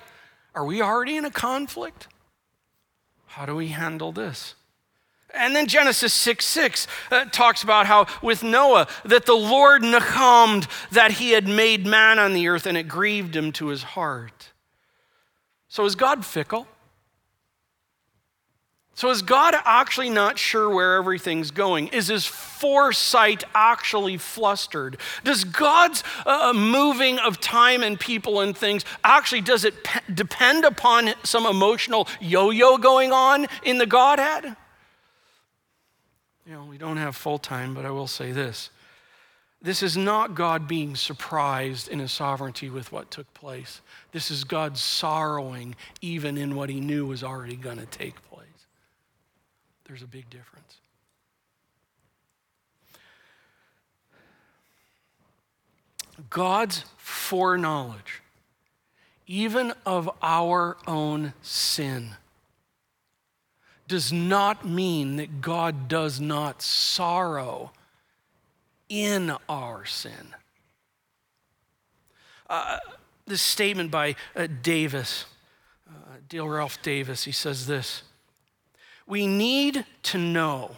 [0.55, 2.09] are we already in a conflict?
[3.27, 4.55] How do we handle this?
[5.35, 10.69] And then Genesis 6 6 uh, talks about how with Noah, that the Lord nachamed
[10.91, 14.51] that he had made man on the earth and it grieved him to his heart.
[15.69, 16.67] So is God fickle?
[19.01, 21.89] So is God actually not sure where everything's going?
[21.89, 24.99] Is his foresight actually flustered?
[25.25, 30.67] Does God's uh, moving of time and people and things actually does it pe- depend
[30.67, 34.55] upon some emotional yo-yo going on in the Godhead?
[36.51, 38.71] You know, we don't have full time, but I will say this.
[39.63, 43.81] This is not God being surprised in his sovereignty with what took place.
[44.11, 48.49] This is God sorrowing even in what he knew was already going to take place.
[49.85, 50.79] There's a big difference.
[56.31, 58.23] God's foreknowledge,
[59.29, 62.17] even of our own sin,
[63.91, 67.73] does not mean that God does not sorrow
[68.89, 70.37] in our sin.
[72.49, 72.79] Uh,
[73.27, 75.25] this statement by uh, Davis,
[75.89, 78.05] uh, Dale Ralph Davis, he says this
[79.09, 80.77] we need to know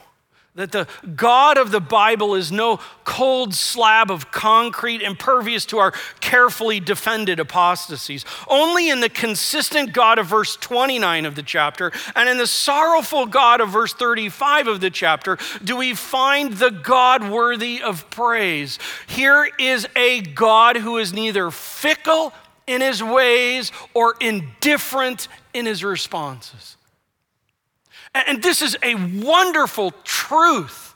[0.54, 0.86] that the
[1.16, 7.40] God of the Bible is no cold slab of concrete impervious to our carefully defended
[7.40, 8.26] apostasies.
[8.48, 13.24] Only in the consistent God of verse 29 of the chapter and in the sorrowful
[13.24, 18.78] God of verse 35 of the chapter do we find the God worthy of praise.
[19.06, 22.34] Here is a God who is neither fickle
[22.66, 26.76] in his ways or indifferent in his responses.
[28.14, 30.92] And this is a wonderful truth.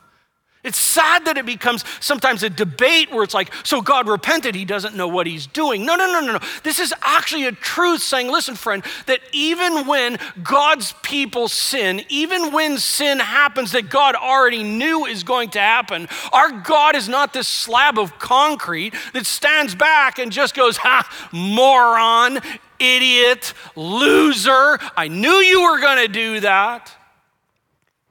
[0.67, 4.65] It's sad that it becomes sometimes a debate where it's like, so God repented, he
[4.65, 5.87] doesn't know what he's doing.
[5.87, 6.39] No, no, no, no, no.
[6.65, 12.51] This is actually a truth saying, listen, friend, that even when God's people sin, even
[12.51, 17.33] when sin happens that God already knew is going to happen, our God is not
[17.33, 22.41] this slab of concrete that stands back and just goes, ha, moron,
[22.81, 24.81] idiot, loser.
[24.97, 26.93] I knew you were going to do that.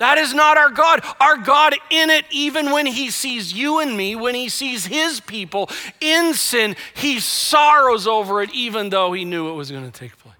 [0.05, 1.03] That is not our God.
[1.19, 5.19] Our God in it, even when He sees you and me, when He sees His
[5.19, 5.67] people
[5.99, 10.15] in sin, He sorrows over it, even though He knew it was going to take
[10.19, 10.35] place.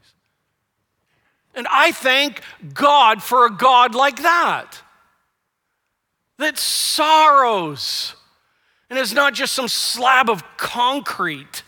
[1.56, 2.41] And I thank
[2.75, 4.84] God for a God like that,
[6.38, 8.13] that sorrows
[8.91, 11.63] and is not just some slab of concrete.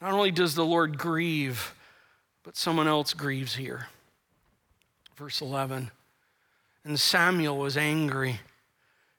[0.00, 1.74] Not only does the Lord grieve,
[2.44, 3.88] but someone else grieves here.
[5.16, 5.90] Verse 11.
[6.84, 8.40] And Samuel was angry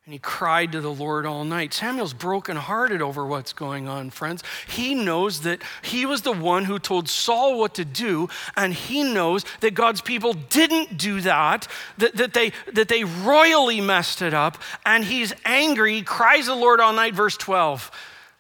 [0.06, 1.74] and he cried to the Lord all night.
[1.74, 4.44] Samuel's brokenhearted over what's going on, friends.
[4.68, 9.02] He knows that he was the one who told Saul what to do, and he
[9.02, 14.36] knows that God's people didn't do that, that, that, they, that they royally messed it
[14.36, 15.96] up, and he's angry.
[15.96, 17.90] He cries to the Lord all night, verse 12.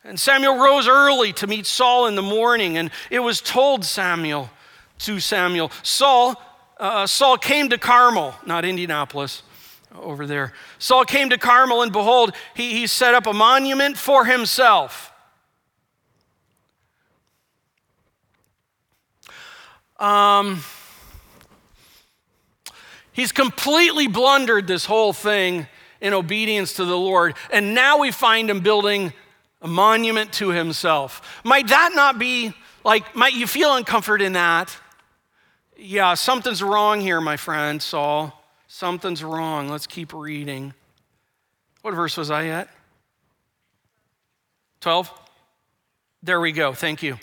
[0.03, 4.51] And Samuel rose early to meet Saul in the morning, and it was told Samuel
[4.99, 6.39] to Samuel, Saul,
[6.77, 9.43] uh, Saul came to Carmel, not Indianapolis,
[10.01, 10.53] over there.
[10.77, 15.11] Saul came to Carmel, and behold, he, he set up a monument for himself.
[19.97, 20.61] Um,
[23.13, 25.67] he's completely blundered this whole thing
[26.01, 29.13] in obedience to the Lord, and now we find him building
[29.61, 31.41] a monument to himself.
[31.45, 34.77] Might that not be like, might you feel uncomfort in that?
[35.77, 38.41] Yeah, something's wrong here, my friend Saul.
[38.67, 39.69] Something's wrong.
[39.69, 40.73] Let's keep reading.
[41.81, 42.69] What verse was I at?
[44.81, 45.11] 12?
[46.23, 46.73] There we go.
[46.73, 47.17] Thank you.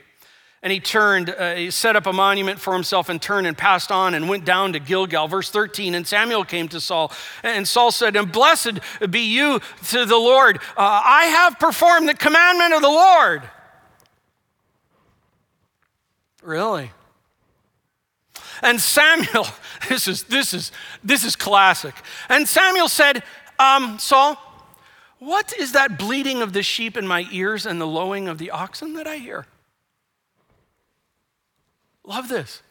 [0.62, 3.90] And he turned, uh, he set up a monument for himself and turned and passed
[3.90, 5.26] on and went down to Gilgal.
[5.26, 7.10] Verse 13, and Samuel came to Saul.
[7.42, 8.78] And Saul said, And blessed
[9.10, 10.58] be you to the Lord.
[10.76, 13.42] Uh, I have performed the commandment of the Lord.
[16.42, 16.92] Really?
[18.62, 19.46] And Samuel,
[19.88, 20.72] this is, this is,
[21.02, 21.94] this is classic.
[22.28, 23.22] And Samuel said,
[23.58, 24.36] um, Saul,
[25.18, 28.50] what is that bleating of the sheep in my ears and the lowing of the
[28.50, 29.46] oxen that I hear?
[32.04, 32.62] Love this.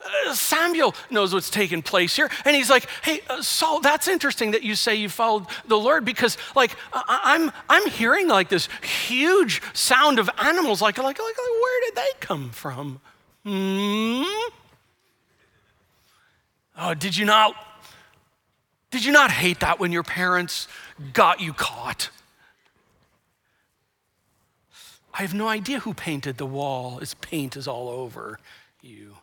[0.00, 2.30] Uh, Samuel knows what's taking place here.
[2.44, 6.04] And he's like, hey, uh, Saul, that's interesting that you say you followed the Lord
[6.04, 10.80] because, like, I- I'm, I'm hearing like this huge sound of animals.
[10.80, 13.00] Like, like, like, like where did they come from?
[13.44, 14.22] Hmm?
[16.82, 17.54] Oh, did you not?
[18.90, 20.66] Did you not hate that when your parents
[21.12, 22.10] got you caught?
[25.12, 26.98] I have no idea who painted the wall.
[26.98, 28.38] His paint is all over
[28.80, 29.16] you.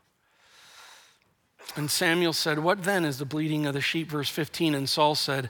[1.76, 4.10] And Samuel said, What then is the bleeding of the sheep?
[4.10, 4.76] Verse 15.
[4.76, 5.50] And Saul said,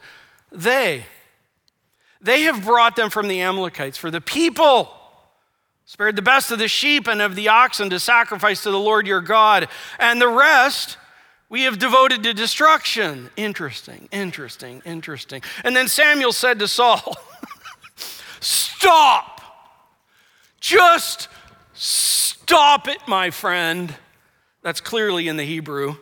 [0.51, 1.05] They,
[2.21, 4.93] they have brought them from the Amalekites, for the people
[5.85, 9.07] spared the best of the sheep and of the oxen to sacrifice to the Lord
[9.07, 9.67] your God,
[9.99, 10.97] and the rest
[11.49, 13.29] we have devoted to destruction.
[13.37, 15.41] Interesting, interesting, interesting.
[15.63, 17.15] And then Samuel said to Saul,
[18.39, 19.41] Stop!
[20.59, 21.29] Just
[21.73, 23.95] stop it, my friend.
[24.61, 25.95] That's clearly in the Hebrew.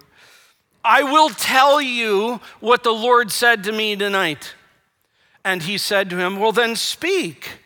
[0.83, 4.53] I will tell you what the Lord said to me tonight.
[5.43, 7.59] And he said to him, Well, then speak.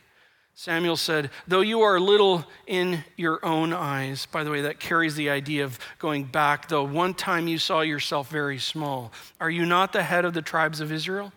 [0.60, 5.16] Samuel said, Though you are little in your own eyes, by the way, that carries
[5.16, 9.66] the idea of going back, though one time you saw yourself very small, are you
[9.66, 11.32] not the head of the tribes of Israel?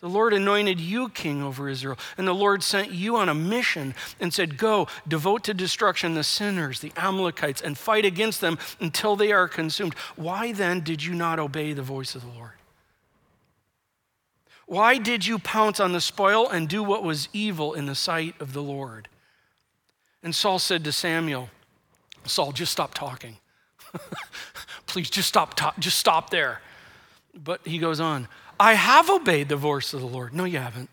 [0.00, 3.94] The Lord anointed you king over Israel, and the Lord sent you on a mission
[4.18, 9.14] and said, Go, devote to destruction the sinners, the Amalekites, and fight against them until
[9.14, 9.92] they are consumed.
[10.16, 12.52] Why then did you not obey the voice of the Lord?
[14.66, 18.34] Why did you pounce on the spoil and do what was evil in the sight
[18.40, 19.08] of the Lord?
[20.22, 21.50] And Saul said to Samuel,
[22.24, 23.36] Saul, just stop talking.
[24.86, 26.60] Please just stop ta- just stop there.
[27.34, 30.32] But he goes on, I have obeyed the voice of the Lord.
[30.32, 30.88] No, you haven't.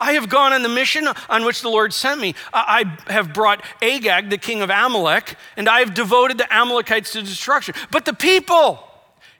[0.00, 2.34] I have gone on the mission on which the Lord sent me.
[2.52, 7.22] I have brought Agag, the king of Amalek, and I have devoted the Amalekites to
[7.22, 7.74] destruction.
[7.90, 8.78] But the people,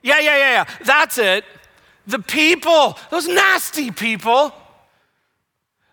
[0.01, 1.45] yeah, yeah, yeah, yeah, that's it.
[2.09, 4.53] The people, those nasty people,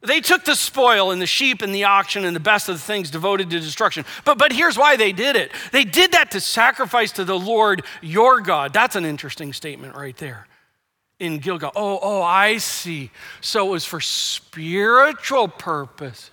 [0.03, 2.81] they took the spoil and the sheep and the auction and the best of the
[2.81, 4.05] things devoted to destruction.
[4.25, 7.85] But, but here's why they did it they did that to sacrifice to the Lord
[8.01, 8.73] your God.
[8.73, 10.47] That's an interesting statement right there
[11.19, 11.73] in Gilgal.
[11.77, 13.11] Oh, oh, I see.
[13.41, 16.31] So it was for spiritual purposes.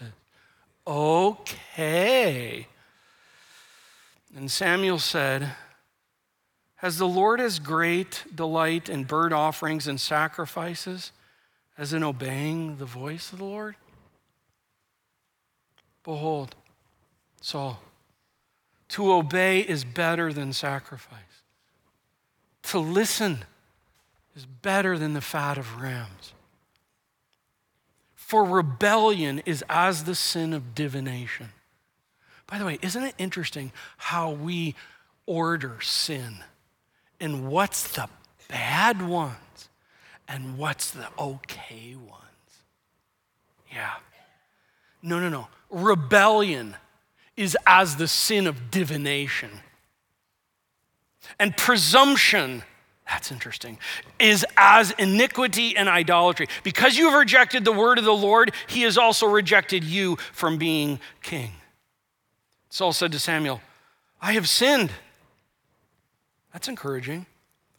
[0.86, 2.68] Okay.
[4.36, 5.52] And Samuel said,
[6.84, 11.14] has the Lord as great delight in burnt offerings and sacrifices
[11.78, 13.78] as in obeying the voice of the Lord?
[16.04, 16.56] Behold,
[17.40, 17.82] Saul,
[18.90, 21.22] to obey is better than sacrifice.
[22.64, 23.46] To listen
[24.36, 26.34] is better than the fat of rams.
[28.14, 31.48] For rebellion is as the sin of divination.
[32.46, 34.76] By the way, isn't it interesting how we
[35.26, 36.44] order sin?
[37.24, 38.10] And what's the
[38.50, 39.70] bad ones
[40.28, 42.20] and what's the okay ones.
[43.72, 43.94] Yeah.
[45.02, 45.48] No, no, no.
[45.70, 46.76] Rebellion
[47.38, 49.50] is as the sin of divination.
[51.40, 52.64] And presumption,
[53.08, 53.80] that's interesting,
[54.20, 56.48] is as iniquity and idolatry.
[56.64, 60.58] Because you have rejected the word of the Lord, he has also rejected you from
[60.58, 61.54] being king.
[62.70, 63.62] Saul said to Samuel,
[64.22, 64.92] I have sinned.
[66.54, 67.26] That's encouraging.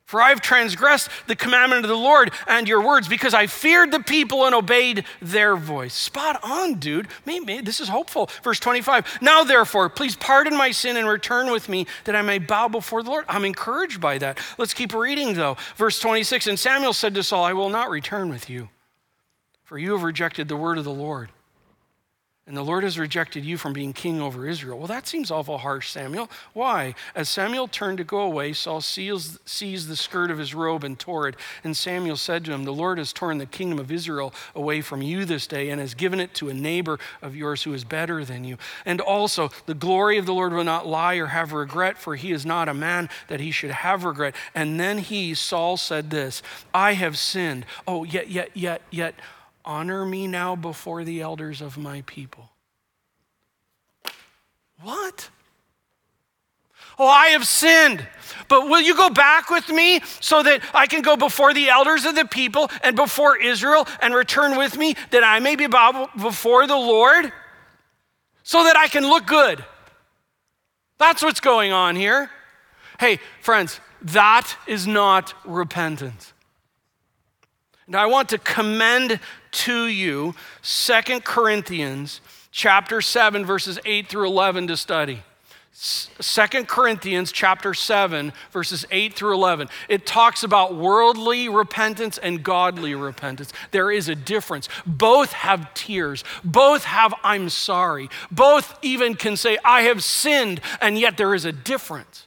[0.04, 4.00] For I've transgressed the commandment of the Lord and your words because I feared the
[4.00, 5.94] people and obeyed their voice.
[5.94, 7.08] Spot on, dude.
[7.24, 8.28] Maybe, this is hopeful.
[8.42, 9.20] Verse 25.
[9.22, 13.02] Now, therefore, please pardon my sin and return with me that I may bow before
[13.02, 13.24] the Lord.
[13.28, 14.38] I'm encouraged by that.
[14.58, 15.56] Let's keep reading, though.
[15.76, 16.48] Verse 26.
[16.48, 18.68] And Samuel said to Saul, I will not return with you,
[19.62, 21.30] for you have rejected the word of the Lord
[22.46, 24.76] and the Lord has rejected you from being king over Israel.
[24.76, 26.28] Well, that seems awful harsh, Samuel.
[26.52, 26.94] Why?
[27.14, 30.98] As Samuel turned to go away, Saul seized, seized the skirt of his robe and
[30.98, 31.36] tore it.
[31.64, 35.00] And Samuel said to him, The Lord has torn the kingdom of Israel away from
[35.00, 38.26] you this day and has given it to a neighbor of yours who is better
[38.26, 38.58] than you.
[38.84, 42.30] And also, the glory of the Lord will not lie or have regret, for he
[42.30, 44.34] is not a man that he should have regret.
[44.54, 46.42] And then he, Saul, said this
[46.74, 47.64] I have sinned.
[47.88, 49.14] Oh, yet, yet, yet, yet
[49.64, 52.50] Honor me now before the elders of my people.
[54.82, 55.30] What?
[56.98, 58.06] Oh, I have sinned.
[58.48, 62.04] But will you go back with me so that I can go before the elders
[62.04, 66.66] of the people and before Israel and return with me that I may be before
[66.66, 67.32] the Lord
[68.42, 69.64] so that I can look good?
[70.98, 72.30] That's what's going on here.
[73.00, 76.33] Hey, friends, that is not repentance.
[77.86, 79.20] And I want to commend
[79.52, 82.20] to you Second Corinthians
[82.50, 85.22] chapter 7 verses 8 through 11 to study.
[85.76, 89.68] Second Corinthians chapter 7 verses 8 through 11.
[89.88, 93.52] It talks about worldly repentance and godly repentance.
[93.72, 94.68] There is a difference.
[94.86, 96.22] Both have tears.
[96.44, 98.08] Both have I'm sorry.
[98.30, 102.23] Both even can say I have sinned and yet there is a difference.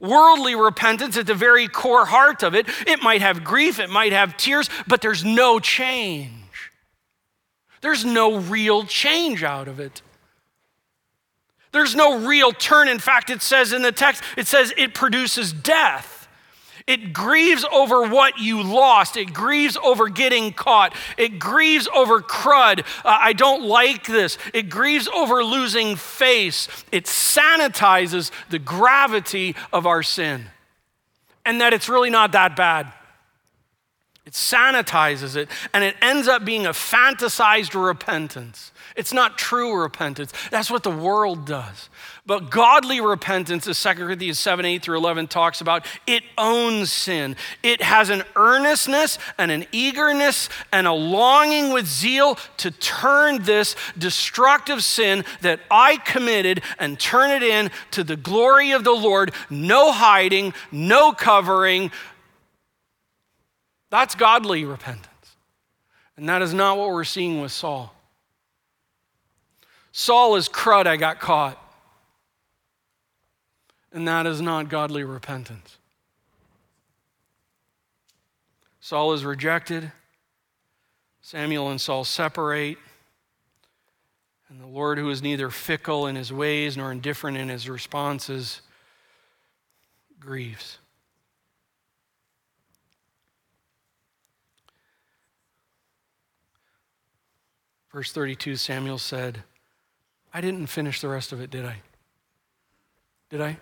[0.00, 4.12] Worldly repentance at the very core heart of it, it might have grief, it might
[4.12, 6.32] have tears, but there's no change.
[7.80, 10.02] There's no real change out of it.
[11.72, 12.88] There's no real turn.
[12.88, 16.17] In fact, it says in the text, it says it produces death.
[16.88, 19.16] It grieves over what you lost.
[19.16, 20.94] It grieves over getting caught.
[21.16, 22.80] It grieves over crud.
[22.80, 24.38] Uh, I don't like this.
[24.54, 26.66] It grieves over losing face.
[26.90, 30.46] It sanitizes the gravity of our sin
[31.48, 32.92] and that it's really not that bad.
[34.26, 38.72] It sanitizes it, and it ends up being a fantasized repentance.
[38.98, 40.32] It's not true repentance.
[40.50, 41.88] That's what the world does.
[42.26, 47.36] But godly repentance, as 2 Corinthians 7 8 through 11 talks about, it owns sin.
[47.62, 53.76] It has an earnestness and an eagerness and a longing with zeal to turn this
[53.96, 59.30] destructive sin that I committed and turn it in to the glory of the Lord.
[59.48, 61.92] No hiding, no covering,
[63.90, 65.36] that's godly repentance.
[66.16, 67.94] And that is not what we're seeing with Saul.
[69.92, 71.62] Saul is crud, I got caught.
[73.92, 75.78] And that is not godly repentance.
[78.80, 79.92] Saul is rejected.
[81.20, 82.78] Samuel and Saul separate.
[84.48, 88.62] And the Lord, who is neither fickle in his ways nor indifferent in his responses,
[90.18, 90.78] grieves.
[97.92, 99.42] Verse 32 Samuel said,
[100.32, 101.76] I didn't finish the rest of it, did I?
[103.30, 103.58] Did I?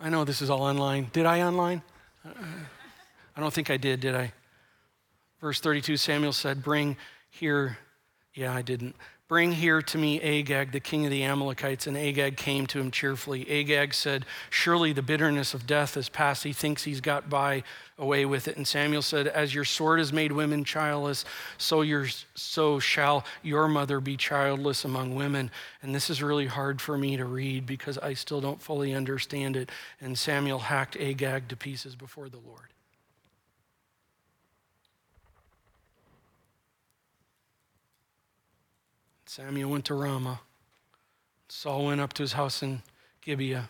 [0.00, 1.08] I know this is all online.
[1.12, 1.82] Did I online?
[2.24, 4.32] I don't think I did, did I?
[5.40, 6.96] Verse 32 Samuel said, Bring
[7.30, 7.78] here.
[8.34, 8.96] Yeah, I didn't.
[9.26, 11.86] Bring here to me Agag, the king of the Amalekites.
[11.86, 13.48] And Agag came to him cheerfully.
[13.48, 16.44] Agag said, Surely the bitterness of death is past.
[16.44, 17.62] He thinks he's got by
[17.96, 18.58] away with it.
[18.58, 21.24] And Samuel said, As your sword has made women childless,
[21.56, 25.50] so, your, so shall your mother be childless among women.
[25.80, 29.56] And this is really hard for me to read because I still don't fully understand
[29.56, 29.70] it.
[30.02, 32.74] And Samuel hacked Agag to pieces before the Lord.
[39.34, 40.42] Samuel went to Ramah.
[41.48, 42.82] Saul went up to his house in
[43.20, 43.68] Gibeah.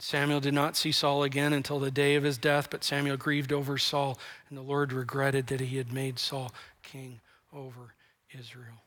[0.00, 3.52] Samuel did not see Saul again until the day of his death, but Samuel grieved
[3.52, 6.52] over Saul, and the Lord regretted that he had made Saul
[6.82, 7.20] king
[7.52, 7.94] over
[8.36, 8.82] Israel.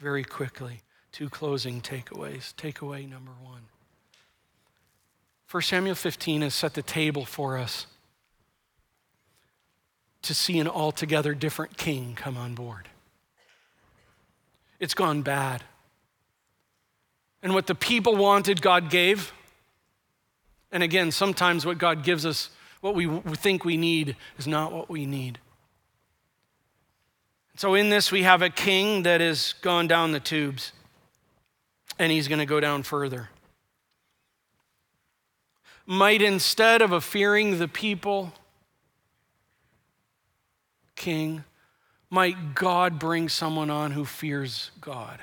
[0.00, 2.52] Very quickly, two closing takeaways.
[2.54, 3.62] Takeaway number one
[5.48, 7.86] 1 Samuel 15 has set the table for us
[10.22, 12.88] to see an altogether different king come on board
[14.82, 15.62] it's gone bad.
[17.40, 19.32] And what the people wanted, God gave.
[20.72, 23.06] And again, sometimes what God gives us, what we
[23.36, 25.38] think we need, is not what we need.
[27.54, 30.72] So, in this, we have a king that has gone down the tubes,
[31.96, 33.28] and he's going to go down further.
[35.86, 38.32] Might instead of a fearing the people
[40.96, 41.44] king,
[42.12, 45.18] might God bring someone on who fears God.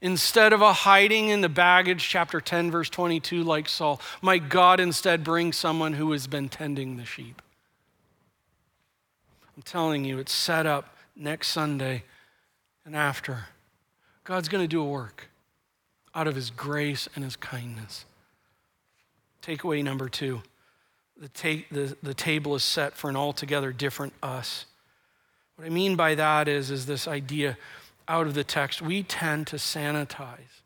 [0.00, 4.80] Instead of a hiding in the baggage, chapter 10, verse 22, like Saul, might God
[4.80, 7.40] instead bring someone who has been tending the sheep.
[9.56, 12.02] I'm telling you, it's set up next Sunday
[12.84, 13.44] and after.
[14.24, 15.30] God's going to do a work
[16.12, 18.04] out of his grace and his kindness.
[19.44, 20.42] Takeaway number two
[21.16, 24.66] the, ta- the, the table is set for an altogether different us.
[25.56, 27.56] What I mean by that is, is this idea
[28.06, 28.82] out of the text.
[28.82, 30.62] We tend to sanitize.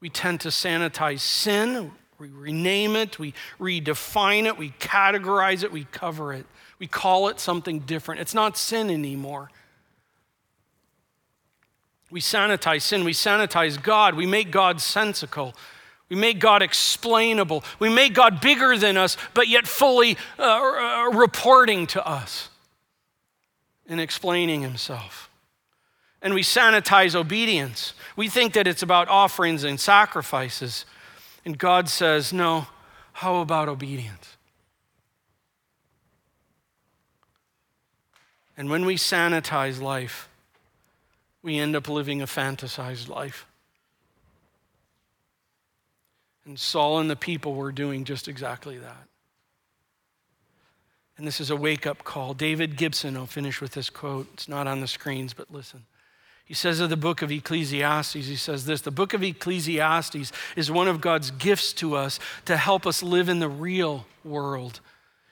[0.00, 1.92] We tend to sanitize sin.
[2.18, 6.44] We rename it, we redefine it, we categorize it, we cover it.
[6.78, 8.20] We call it something different.
[8.20, 9.50] It's not sin anymore.
[12.10, 15.54] We sanitize sin, we sanitize God, we make God sensical.
[16.10, 17.62] We make God explainable.
[17.78, 22.49] We make God bigger than us, but yet fully uh, uh reporting to us
[23.90, 25.28] in explaining himself.
[26.22, 27.92] And we sanitize obedience.
[28.14, 30.86] We think that it's about offerings and sacrifices.
[31.44, 32.68] And God says, no,
[33.14, 34.36] how about obedience?
[38.56, 40.28] And when we sanitize life,
[41.42, 43.44] we end up living a fantasized life.
[46.44, 49.09] And Saul and the people were doing just exactly that.
[51.20, 52.32] And this is a wake up call.
[52.32, 54.26] David Gibson, I'll finish with this quote.
[54.32, 55.84] It's not on the screens, but listen.
[56.46, 60.70] He says of the book of Ecclesiastes, he says this the book of Ecclesiastes is
[60.70, 64.80] one of God's gifts to us to help us live in the real world.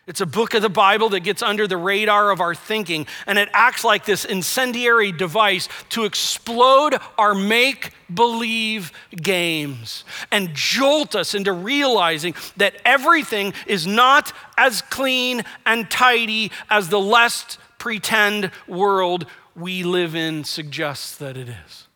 [0.08, 3.38] It's a book of the Bible that gets under the radar of our thinking, and
[3.38, 11.34] it acts like this incendiary device to explode our make believe games and jolt us
[11.34, 19.26] into realizing that everything is not as clean and tidy as the less pretend world
[19.54, 21.86] we live in suggests that it is.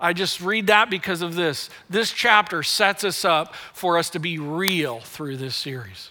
[0.00, 1.68] I just read that because of this.
[1.90, 6.10] This chapter sets us up for us to be real through this series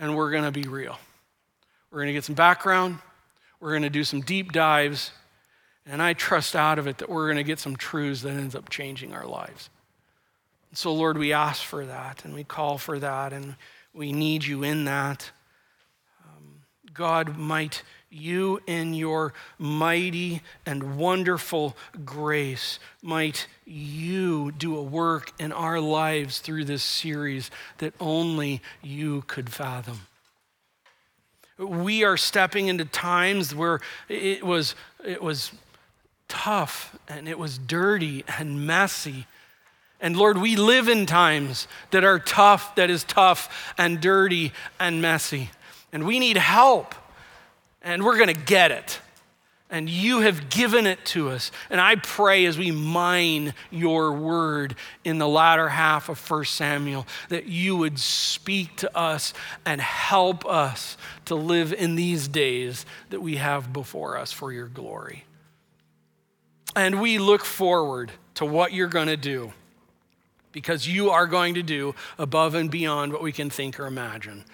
[0.00, 0.98] and we're going to be real.
[1.92, 2.98] We're going to get some background,
[3.60, 5.12] we're going to do some deep dives,
[5.86, 8.54] and I trust out of it that we're going to get some truths that ends
[8.54, 9.70] up changing our lives.
[10.70, 13.56] And so, Lord, we ask for that and we call for that, and
[13.92, 15.30] we need you in that.
[16.24, 16.62] Um,
[16.94, 25.52] God, might you in your mighty and wonderful grace, might you do a work in
[25.52, 30.00] our lives through this series that only you could fathom.
[31.56, 35.52] We are stepping into times where it was, it was
[36.26, 39.26] tough and it was dirty and messy.
[40.00, 45.00] And Lord, we live in times that are tough, that is tough and dirty and
[45.00, 45.50] messy.
[45.92, 46.94] And we need help
[47.82, 49.00] and we're going to get it.
[49.72, 51.52] And you have given it to us.
[51.70, 54.74] And I pray as we mine your word
[55.04, 59.32] in the latter half of 1 Samuel that you would speak to us
[59.64, 64.66] and help us to live in these days that we have before us for your
[64.66, 65.24] glory.
[66.74, 69.52] And we look forward to what you're going to do
[70.52, 74.44] because you are going to do above and beyond what we can think or imagine.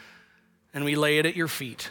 [0.75, 1.91] And we lay it at your feet.